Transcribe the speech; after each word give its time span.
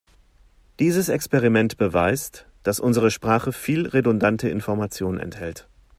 Dieses 0.79 1.09
Experiment 1.09 1.77
beweist, 1.77 2.47
dass 2.63 2.79
unsere 2.79 3.11
Sprache 3.11 3.53
viel 3.53 3.85
redundante 3.85 4.49
Information 4.49 5.19
enthält. 5.19 5.67